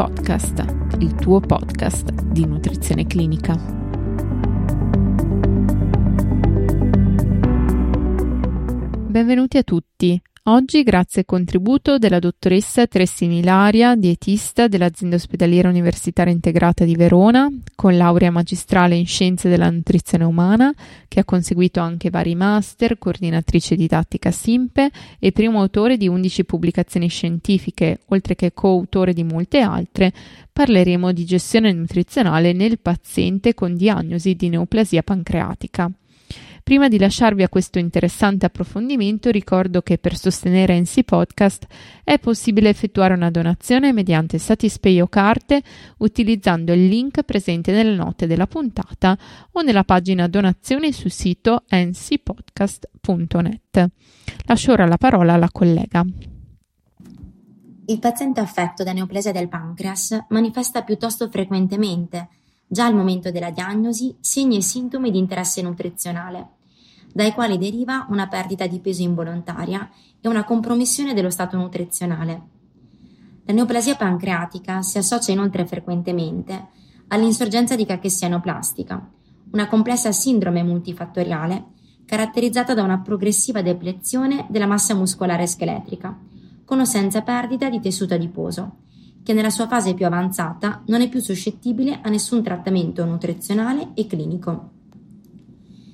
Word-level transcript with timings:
Podcast, 0.00 0.64
il 1.00 1.14
tuo 1.14 1.40
podcast 1.40 2.10
di 2.22 2.46
nutrizione 2.46 3.04
clinica. 3.04 3.54
Benvenuti 9.10 9.58
a 9.58 9.62
tutti. 9.62 10.18
Oggi, 10.50 10.82
grazie 10.82 11.20
al 11.20 11.26
contributo 11.26 11.96
della 11.98 12.18
dottoressa 12.18 12.88
Tressini 12.88 13.38
Ilaria, 13.38 13.94
dietista 13.94 14.66
dell'azienda 14.66 15.14
ospedaliera 15.14 15.68
universitaria 15.68 16.32
integrata 16.32 16.84
di 16.84 16.96
Verona, 16.96 17.48
con 17.76 17.96
laurea 17.96 18.32
magistrale 18.32 18.96
in 18.96 19.06
scienze 19.06 19.48
della 19.48 19.70
nutrizione 19.70 20.24
umana, 20.24 20.74
che 21.06 21.20
ha 21.20 21.24
conseguito 21.24 21.78
anche 21.78 22.10
vari 22.10 22.34
master, 22.34 22.98
coordinatrice 22.98 23.76
didattica 23.76 24.32
SIMPE 24.32 24.90
e 25.20 25.30
primo 25.30 25.60
autore 25.60 25.96
di 25.96 26.08
11 26.08 26.44
pubblicazioni 26.44 27.06
scientifiche, 27.06 28.00
oltre 28.06 28.34
che 28.34 28.52
coautore 28.52 29.12
di 29.12 29.22
molte 29.22 29.60
altre, 29.60 30.12
parleremo 30.52 31.12
di 31.12 31.24
gestione 31.26 31.72
nutrizionale 31.72 32.52
nel 32.52 32.80
paziente 32.80 33.54
con 33.54 33.76
diagnosi 33.76 34.34
di 34.34 34.48
neoplasia 34.48 35.04
pancreatica. 35.04 35.88
Prima 36.62 36.88
di 36.88 36.98
lasciarvi 36.98 37.42
a 37.42 37.48
questo 37.48 37.78
interessante 37.78 38.44
approfondimento, 38.46 39.30
ricordo 39.30 39.82
che 39.82 39.98
per 39.98 40.16
sostenere 40.16 40.78
NC 40.78 41.02
Podcast 41.04 41.66
è 42.04 42.18
possibile 42.18 42.68
effettuare 42.68 43.14
una 43.14 43.30
donazione 43.30 43.92
mediante 43.92 44.38
Satispay 44.38 45.00
o 45.00 45.08
carte 45.08 45.62
utilizzando 45.98 46.72
il 46.72 46.86
link 46.86 47.22
presente 47.22 47.72
nelle 47.72 47.96
note 47.96 48.26
della 48.26 48.46
puntata 48.46 49.18
o 49.52 49.62
nella 49.62 49.84
pagina 49.84 50.28
donazioni 50.28 50.92
sul 50.92 51.10
sito 51.10 51.64
ncpodcast.net. 51.68 53.88
Lascio 54.44 54.72
ora 54.72 54.86
la 54.86 54.96
parola 54.96 55.32
alla 55.32 55.50
collega. 55.50 56.04
Il 57.86 57.98
paziente 57.98 58.38
affetto 58.38 58.84
da 58.84 58.92
neoplasia 58.92 59.32
del 59.32 59.48
pancreas 59.48 60.26
manifesta 60.28 60.82
piuttosto 60.82 61.28
frequentemente 61.28 62.28
già 62.72 62.86
al 62.86 62.94
momento 62.94 63.32
della 63.32 63.50
diagnosi, 63.50 64.14
segni 64.20 64.58
e 64.58 64.62
sintomi 64.62 65.10
di 65.10 65.18
interesse 65.18 65.60
nutrizionale, 65.60 66.50
dai 67.12 67.32
quali 67.32 67.58
deriva 67.58 68.06
una 68.10 68.28
perdita 68.28 68.68
di 68.68 68.78
peso 68.78 69.02
involontaria 69.02 69.90
e 70.20 70.28
una 70.28 70.44
compromissione 70.44 71.12
dello 71.12 71.30
stato 71.30 71.56
nutrizionale. 71.56 72.42
La 73.46 73.54
neoplasia 73.54 73.96
pancreatica 73.96 74.82
si 74.82 74.98
associa 74.98 75.32
inoltre 75.32 75.66
frequentemente 75.66 76.68
all'insorgenza 77.08 77.74
di 77.74 77.84
cachessia 77.84 78.28
neoplastica, 78.28 79.04
una 79.50 79.66
complessa 79.66 80.12
sindrome 80.12 80.62
multifattoriale 80.62 81.64
caratterizzata 82.04 82.72
da 82.72 82.84
una 82.84 83.00
progressiva 83.00 83.62
deplezione 83.62 84.46
della 84.48 84.68
massa 84.68 84.94
muscolare 84.94 85.48
scheletrica, 85.48 86.16
con 86.64 86.78
o 86.78 86.84
senza 86.84 87.22
perdita 87.22 87.68
di 87.68 87.80
tessuto 87.80 88.14
adiposo, 88.14 88.76
che 89.22 89.32
nella 89.32 89.50
sua 89.50 89.66
fase 89.66 89.94
più 89.94 90.06
avanzata 90.06 90.82
non 90.86 91.02
è 91.02 91.08
più 91.08 91.20
suscettibile 91.20 92.00
a 92.02 92.08
nessun 92.08 92.42
trattamento 92.42 93.04
nutrizionale 93.04 93.90
e 93.94 94.06
clinico. 94.06 94.70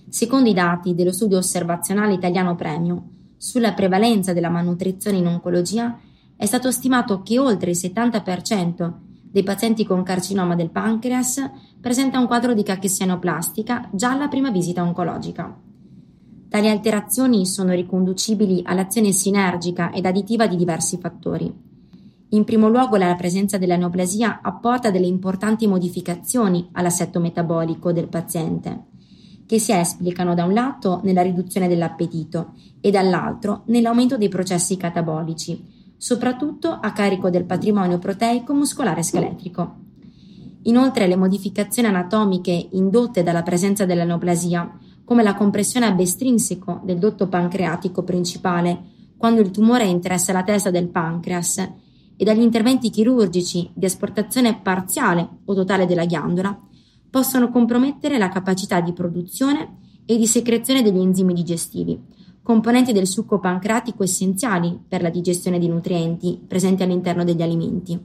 Secondo 0.09 0.49
i 0.49 0.55
dati 0.55 0.95
dello 0.95 1.13
studio 1.13 1.39
osservazionale 1.39 2.15
italiano 2.15 2.55
Premio 2.55 3.11
sulla 3.37 3.75
prevalenza 3.75 4.33
della 4.33 4.49
malnutrizione 4.49 5.19
in 5.19 5.27
oncologia, 5.27 5.99
è 6.37 6.47
stato 6.47 6.71
stimato 6.71 7.23
che 7.23 7.39
oltre 7.39 7.71
il 7.71 7.77
70% 7.77 8.93
dei 9.23 9.43
pazienti 9.43 9.85
con 9.85 10.03
carcinoma 10.03 10.55
del 10.55 10.71
pancreas 10.71 11.51
presenta 11.81 12.19
un 12.19 12.27
quadro 12.27 12.55
di 12.55 12.63
cachessia 12.63 13.07
neoplastica 13.07 13.89
già 13.93 14.13
alla 14.13 14.29
prima 14.29 14.51
visita 14.51 14.83
oncologica. 14.83 15.55
Tali 16.49 16.69
alterazioni 16.69 17.45
sono 17.45 17.73
riconducibili 17.73 18.63
all'azione 18.65 19.13
sinergica 19.13 19.91
ed 19.91 20.07
additiva 20.07 20.47
di 20.47 20.57
diversi 20.57 20.97
fattori 20.99 21.66
in 22.31 22.43
primo 22.43 22.69
luogo 22.69 22.97
la 22.97 23.15
presenza 23.15 23.57
della 23.57 23.77
neoplasia 23.77 24.41
apporta 24.43 24.91
delle 24.91 25.07
importanti 25.07 25.69
modificazioni 25.69 26.69
all'assetto 26.73 27.21
metabolico 27.21 27.93
del 27.93 28.09
paziente, 28.09 28.87
che 29.47 29.61
si 29.61 29.73
esplicano 29.73 30.35
da 30.35 30.45
un 30.45 30.53
lato 30.53 31.01
nella 31.05 31.23
riduzione 31.23 31.69
dell'appetito 31.69 32.55
e 32.81 32.91
dall'altro 32.91 33.63
nell'aumento 33.67 34.17
dei 34.17 34.29
processi 34.29 34.77
catabolici, 34.77 35.65
soprattutto 35.97 36.71
a 36.71 36.91
carico 36.91 37.31
del 37.31 37.45
patrimonio 37.45 37.99
proteico 37.99 38.53
muscolare 38.55 39.05
scheletrico. 39.05 39.85
Inoltre 40.63 41.07
le 41.07 41.15
modificazioni 41.15 41.87
anatomiche 41.87 42.71
indotte 42.73 43.23
dalla 43.23 43.45
presenza 43.45 43.85
della 43.85 44.03
neoplasia, 44.03 44.79
come 45.05 45.23
la 45.23 45.37
compressione 45.37 45.87
ab 45.87 46.01
estrinseco 46.01 46.81
del 46.83 46.99
dotto 46.99 47.29
pancreatico 47.29 48.03
principale 48.03 48.95
quando 49.17 49.41
il 49.41 49.53
tumore 49.53 49.85
interessa 49.85 50.33
la 50.33 50.43
testa 50.43 50.71
del 50.71 50.89
pancreas 50.89 51.85
e 52.17 52.25
dagli 52.25 52.41
interventi 52.41 52.91
chirurgici 52.91 53.71
di 53.75 53.85
esportazione 53.85 54.59
parziale 54.61 55.29
o 55.45 55.55
totale 55.55 55.87
della 55.87 56.07
ghiandola 56.07 56.59
possono 57.11 57.51
compromettere 57.51 58.19
la 58.19 58.29
capacità 58.29 58.81
di 58.81 58.93
produzione 58.93 59.79
e 60.07 60.17
di 60.17 60.27
secrezione 60.27 60.83
degli 60.83 61.01
enzimi 61.01 61.35
digestivi, 61.35 61.99
componenti 62.43 62.93
del 62.93 63.07
succo 63.07 63.39
pancreatico 63.39 64.03
essenziali 64.03 64.79
per 64.87 65.03
la 65.03 65.11
digestione 65.11 65.59
di 65.59 65.69
nutrienti 65.69 66.41
presenti 66.47 66.83
all'interno 66.83 67.25
degli 67.25 67.43
alimenti. 67.43 67.99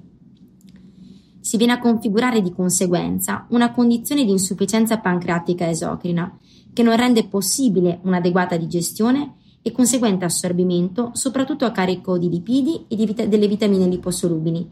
Si 1.40 1.58
viene 1.58 1.74
a 1.74 1.80
configurare 1.80 2.42
di 2.42 2.52
conseguenza 2.52 3.46
una 3.50 3.72
condizione 3.72 4.24
di 4.24 4.32
insufficienza 4.32 5.00
pancreatica 5.00 5.70
esocrina 5.70 6.38
che 6.74 6.84
non 6.84 6.96
rende 6.96 7.28
possibile 7.28 8.00
un'adeguata 8.04 8.58
digestione 8.58 9.36
e 9.62 9.72
conseguente 9.72 10.26
assorbimento 10.26 11.12
soprattutto 11.14 11.66
a 11.66 11.72
carico 11.72 12.18
di 12.18 12.30
lipidi 12.30 12.86
e 12.88 12.96
di 12.96 13.06
vita- 13.06 13.26
delle 13.26 13.48
vitamine 13.48 13.88
liposolubili, 13.88 14.68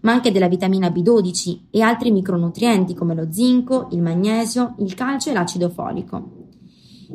ma 0.00 0.12
anche 0.12 0.30
della 0.30 0.48
vitamina 0.48 0.88
B12 0.88 1.60
e 1.70 1.80
altri 1.80 2.10
micronutrienti 2.10 2.94
come 2.94 3.14
lo 3.14 3.28
zinco, 3.30 3.88
il 3.92 4.02
magnesio, 4.02 4.74
il 4.78 4.94
calcio 4.94 5.30
e 5.30 5.32
l'acido 5.32 5.70
folico. 5.70 6.42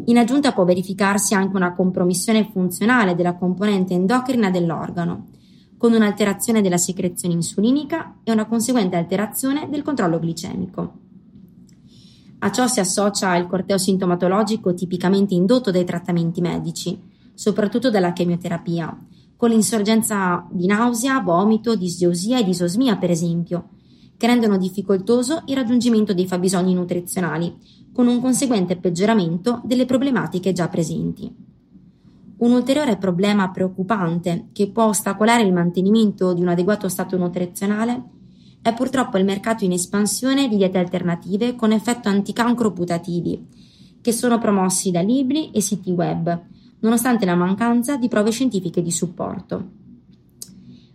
In 0.05 0.17
aggiunta 0.17 0.53
può 0.53 0.63
verificarsi 0.65 1.33
anche 1.33 1.55
una 1.55 1.73
compromissione 1.73 2.49
funzionale 2.51 3.15
della 3.15 3.35
componente 3.35 3.93
endocrina 3.93 4.49
dell'organo, 4.49 5.27
con 5.77 5.93
un'alterazione 5.93 6.61
della 6.61 6.77
secrezione 6.77 7.35
insulinica 7.35 8.17
e 8.23 8.31
una 8.31 8.45
conseguente 8.45 8.95
alterazione 8.95 9.67
del 9.69 9.81
controllo 9.81 10.19
glicemico. 10.19 10.93
A 12.39 12.51
ciò 12.51 12.67
si 12.67 12.79
associa 12.79 13.35
il 13.35 13.47
corteo 13.47 13.77
sintomatologico 13.77 14.73
tipicamente 14.73 15.33
indotto 15.33 15.71
dai 15.71 15.85
trattamenti 15.85 16.41
medici, 16.41 16.99
soprattutto 17.39 17.89
dalla 17.89 18.11
chemioterapia, 18.11 18.99
con 19.37 19.49
l'insorgenza 19.49 20.45
di 20.51 20.65
nausea, 20.65 21.21
vomito, 21.21 21.73
disgeosia 21.73 22.37
e 22.37 22.43
disosmia, 22.43 22.97
per 22.97 23.11
esempio, 23.11 23.69
che 24.17 24.27
rendono 24.27 24.57
difficoltoso 24.57 25.43
il 25.45 25.55
raggiungimento 25.55 26.13
dei 26.13 26.27
fabbisogni 26.27 26.73
nutrizionali, 26.73 27.55
con 27.93 28.07
un 28.07 28.19
conseguente 28.19 28.75
peggioramento 28.75 29.61
delle 29.63 29.85
problematiche 29.85 30.51
già 30.51 30.67
presenti. 30.67 31.33
Un 32.39 32.51
ulteriore 32.51 32.97
problema 32.97 33.49
preoccupante 33.51 34.49
che 34.51 34.69
può 34.69 34.87
ostacolare 34.87 35.43
il 35.43 35.53
mantenimento 35.53 36.33
di 36.33 36.41
un 36.41 36.49
adeguato 36.49 36.89
stato 36.89 37.15
nutrizionale 37.15 38.03
è 38.61 38.73
purtroppo 38.73 39.17
il 39.17 39.23
mercato 39.23 39.63
in 39.63 39.71
espansione 39.71 40.49
di 40.49 40.57
diete 40.57 40.77
alternative 40.77 41.55
con 41.55 41.71
effetto 41.71 42.09
anticancro 42.09 42.73
putativi, 42.73 43.47
che 44.01 44.11
sono 44.11 44.39
promossi 44.39 44.91
da 44.91 44.99
libri 44.99 45.51
e 45.51 45.61
siti 45.61 45.91
web, 45.91 46.57
nonostante 46.81 47.25
la 47.25 47.35
mancanza 47.35 47.97
di 47.97 48.07
prove 48.07 48.31
scientifiche 48.31 48.81
di 48.81 48.91
supporto. 48.91 49.77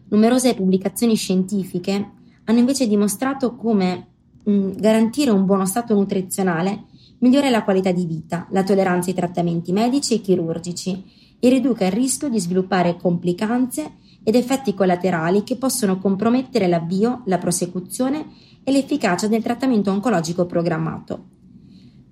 Numerose 0.08 0.54
pubblicazioni 0.54 1.16
scientifiche 1.16 2.10
hanno 2.44 2.58
invece 2.58 2.86
dimostrato 2.86 3.54
come 3.56 4.06
mh, 4.42 4.52
mm, 4.52 4.70
garantire 4.76 5.30
un 5.30 5.44
buono 5.44 5.66
stato 5.66 5.94
nutrizionale 5.94 6.84
migliora 7.18 7.48
la 7.48 7.64
qualità 7.64 7.90
di 7.90 8.04
vita, 8.04 8.46
la 8.50 8.62
tolleranza 8.62 9.08
ai 9.08 9.16
trattamenti 9.16 9.72
medici 9.72 10.14
e 10.14 10.20
chirurgici 10.20 11.04
e 11.38 11.48
riduca 11.48 11.86
il 11.86 11.92
rischio 11.92 12.28
di 12.28 12.38
sviluppare 12.38 12.96
complicanze 12.96 13.92
ed 14.22 14.34
effetti 14.34 14.74
collaterali 14.74 15.42
che 15.42 15.56
possono 15.56 15.98
compromettere 15.98 16.66
l'avvio, 16.66 17.22
la 17.26 17.38
prosecuzione 17.38 18.26
e 18.62 18.72
l'efficacia 18.72 19.26
del 19.26 19.42
trattamento 19.42 19.90
oncologico 19.90 20.46
programmato. 20.46 21.33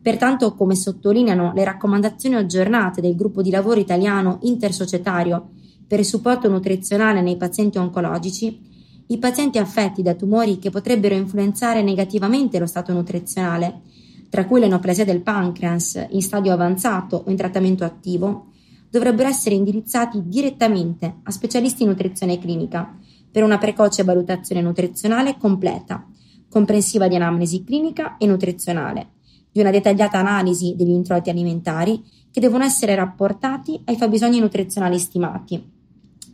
Pertanto, 0.03 0.57
come 0.57 0.75
sottolineano 0.75 1.53
le 1.55 1.63
raccomandazioni 1.63 2.35
aggiornate 2.35 3.01
del 3.01 3.15
gruppo 3.15 3.41
di 3.41 3.51
lavoro 3.51 3.79
italiano 3.79 4.41
intersocietario 4.43 5.51
per 5.87 6.01
il 6.01 6.05
supporto 6.05 6.49
nutrizionale 6.49 7.23
nei 7.23 7.37
pazienti 7.37 7.79
oncologici, 7.79 8.71
i 9.07 9.19
pazienti 9.19 9.59
affetti 9.59 10.03
da 10.03 10.15
tumori 10.15 10.59
che 10.59 10.71
potrebbero 10.71 11.15
influenzare 11.15 11.83
negativamente 11.83 12.59
lo 12.59 12.67
stato 12.67 12.93
nutrizionale, 12.93 13.83
tra 14.29 14.45
cui 14.45 14.59
l'enoplasia 14.59 15.05
del 15.05 15.21
pancreas 15.21 16.07
in 16.11 16.23
stadio 16.23 16.53
avanzato 16.53 17.23
o 17.25 17.31
in 17.31 17.37
trattamento 17.37 17.85
attivo, 17.85 18.47
dovrebbero 18.91 19.29
essere 19.29 19.55
indirizzati 19.55 20.21
direttamente 20.25 21.21
a 21.23 21.31
specialisti 21.31 21.85
in 21.85 21.91
nutrizione 21.91 22.41
clinica 22.41 22.93
per 23.31 23.45
una 23.45 23.59
precoce 23.59 24.03
valutazione 24.03 24.63
nutrizionale 24.63 25.37
completa, 25.39 26.05
comprensiva 26.49 27.07
di 27.07 27.15
anamnesi 27.15 27.63
clinica 27.63 28.17
e 28.17 28.27
nutrizionale 28.27 29.21
di 29.53 29.61
una 29.61 29.71
dettagliata 29.71 30.19
analisi 30.19 30.75
degli 30.77 30.91
introiti 30.91 31.31
alimentari 31.31 32.03
che 32.31 32.41
devono 32.41 32.65
essere 32.65 32.95
rapportati 32.95 33.81
ai 33.85 33.97
fabbisogni 33.97 34.41
nutrizionali 34.41 34.99
stimati 34.99 35.81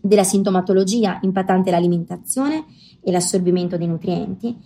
della 0.01 0.25
sintomatologia 0.25 1.19
impattante 1.23 1.71
l'alimentazione 1.71 2.65
e 3.03 3.11
l'assorbimento 3.11 3.77
dei 3.77 3.87
nutrienti, 3.87 4.57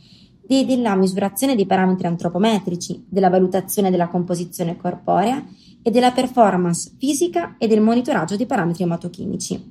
e 0.46 0.64
della 0.66 0.94
misurazione 0.96 1.54
dei 1.54 1.66
parametri 1.66 2.06
antropometrici, 2.06 3.06
della 3.08 3.31
valutazione 3.31 3.90
della 3.90 4.08
composizione 4.08 4.76
corporea 4.76 5.43
e 5.81 5.90
della 5.90 6.10
performance 6.10 6.93
fisica 6.99 7.56
e 7.58 7.66
del 7.66 7.81
monitoraggio 7.81 8.37
dei 8.37 8.46
parametri 8.46 8.82
ematochimici. 8.82 9.70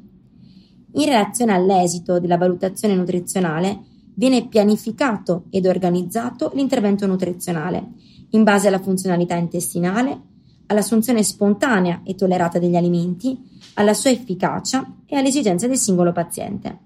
In 0.94 1.06
relazione 1.06 1.54
all'esito 1.54 2.20
della 2.20 2.38
valutazione 2.38 2.96
nutrizionale 2.96 3.80
viene 4.16 4.48
pianificato 4.48 5.46
ed 5.52 5.66
organizzato 5.66 6.52
l'intervento 6.56 7.06
nutrizionale 7.06 7.92
in 8.32 8.44
base 8.44 8.68
alla 8.68 8.80
funzionalità 8.80 9.36
intestinale, 9.36 10.20
all'assunzione 10.68 11.24
spontanea 11.24 12.02
e 12.04 12.16
tollerata 12.16 12.60
degli 12.60 12.76
alimenti, 12.76 13.38
alla 13.76 13.94
sua 13.94 14.10
efficacia 14.10 14.86
e 15.06 15.16
alle 15.16 15.30
esigenze 15.30 15.68
del 15.68 15.78
singolo 15.78 16.12
paziente. 16.12 16.80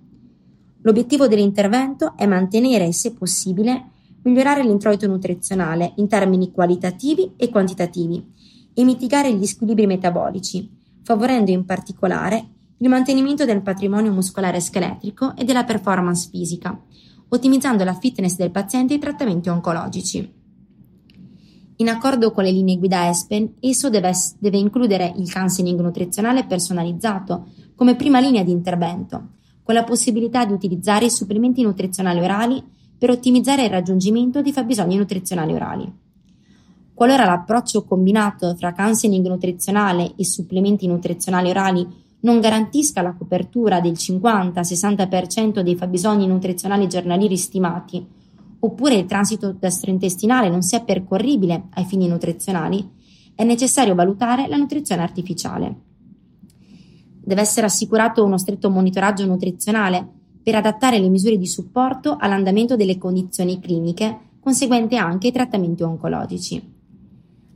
L'obiettivo 0.82 1.28
dell'intervento 1.28 2.14
è 2.16 2.26
mantenere, 2.28 2.92
se 2.92 3.14
possibile, 3.14 3.90
migliorare 4.24 4.64
l'introito 4.64 5.08
nutrizionale 5.08 5.94
in 5.98 6.08
termini 6.08 6.52
qualitativi 6.52 7.34
e 7.38 7.50
quantitativi 7.50 8.34
e 8.74 8.84
mitigare 8.84 9.34
gli 9.34 9.46
squilibri 9.46 9.88
metabolici, 9.88 10.70
favorendo 11.04 11.52
in 11.52 11.66
particolare 11.66 12.50
il 12.78 12.90
mantenimento 12.90 13.46
del 13.46 13.62
patrimonio 13.62 14.12
muscolare 14.12 14.60
scheletrico 14.60 15.36
e 15.36 15.44
della 15.44 15.64
performance 15.64 16.28
fisica, 16.30 16.78
ottimizzando 17.30 17.84
la 17.84 17.94
fitness 17.94 18.36
del 18.36 18.52
paziente 18.52 18.94
e 18.94 18.98
i 18.98 19.00
trattamenti 19.00 19.50
oncologici. 19.50 20.35
In 21.78 21.90
accordo 21.90 22.32
con 22.32 22.46
le 22.46 22.52
linee 22.52 22.78
guida 22.78 23.10
ESPEN, 23.10 23.56
esso 23.60 23.90
deve, 23.90 24.12
deve 24.40 24.58
includere 24.58 25.14
il 25.18 25.32
counseling 25.32 25.80
nutrizionale 25.82 26.46
personalizzato 26.46 27.48
come 27.76 27.98
prima 27.98 28.22
linea 28.22 28.44
di 28.44 28.52
intervento, 28.52 29.32
con 29.62 29.76
la 29.76 29.84
possibilità 29.84 30.46
di 30.46 30.54
utilizzare 30.54 31.06
i 31.06 31.10
supplementi 31.10 31.64
nutrizionali 31.64 32.22
orali 32.22 32.64
per 32.98 33.10
ottimizzare 33.10 33.66
il 33.66 33.72
raggiungimento 33.72 34.42
dei 34.42 34.54
fabbisogni 34.54 34.96
nutrizionali 34.96 35.54
orali. 35.54 35.94
Qualora 36.94 37.26
l'approccio 37.26 37.84
combinato 37.84 38.56
fra 38.56 38.72
counseling 38.72 39.28
nutrizionale 39.28 40.14
e 40.16 40.24
supplementi 40.24 40.88
nutrizionali 40.88 41.50
orali 41.50 41.86
non 42.22 42.40
garantisca 42.40 43.02
la 43.02 43.14
copertura 43.14 43.82
del 43.82 43.92
50-60% 43.92 45.60
dei 45.60 45.76
fabbisogni 45.76 46.26
nutrizionali 46.26 46.88
giornalieri 46.88 47.36
stimati, 47.36 48.08
oppure 48.60 48.96
il 48.96 49.06
transito 49.06 49.56
gastrointestinale 49.60 50.50
non 50.50 50.62
sia 50.62 50.82
percorribile 50.82 51.68
ai 51.74 51.86
fini 51.86 52.08
nutrizionali, 52.08 52.88
è 53.36 53.44
necessario 53.44 53.96
valutare 53.96 54.48
la 54.48 54.56
nutrizione 54.56 55.02
artificiale. 55.02 55.76
Deve 57.22 57.42
essere 57.42 57.66
assicurato 57.66 58.24
uno 58.24 58.38
stretto 58.38 58.70
monitoraggio 58.70 59.26
nutrizionale 59.26 60.08
per 60.42 60.56
adattare 60.56 61.00
le 61.00 61.10
misure 61.10 61.38
di 61.38 61.48
supporto 61.48 62.18
all'andamento 62.20 62.76
delle 62.76 62.98
condizioni 62.98 63.60
cliniche 63.60 64.20
conseguente 64.40 64.96
anche 64.96 65.28
ai 65.28 65.34
trattamenti 65.34 65.82
oncologici. 65.84 66.74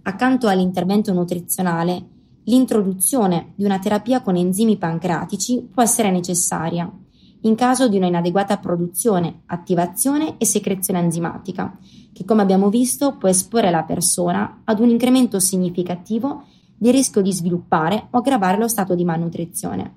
Accanto 0.02 0.48
all'intervento 0.48 1.14
nutrizionale, 1.14 2.04
l'introduzione 2.46 3.54
di 3.56 3.64
una 3.64 3.78
terapia 3.78 4.22
con 4.22 4.36
enzimi 4.36 4.78
pancreatici 4.78 5.68
può 5.72 5.84
essere 5.84 6.10
necessaria 6.10 6.92
in 7.42 7.56
caso 7.56 7.88
di 7.88 7.98
una 7.98 8.08
inadeguata 8.08 8.58
produzione, 8.58 9.44
attivazione 9.46 10.38
e 10.38 10.46
secrezione 10.46 11.00
enzimatica, 11.00 11.78
che 12.12 12.26
come 12.26 12.42
abbiamo 12.42 12.70
visto 12.70 13.16
può 13.18 13.30
esporre 13.30 13.72
la 13.72 13.84
persona 13.84 14.62
ad 14.66 14.80
un 14.80 14.90
incremento 14.90 15.40
significativo 15.40 16.44
di 16.76 16.92
rischio 16.92 17.22
di 17.22 17.32
sviluppare 17.32 18.08
o 18.10 18.18
aggravare 18.18 18.58
lo 18.58 18.68
stato 18.68 18.96
di 18.96 19.06
malnutrizione. 19.06 19.96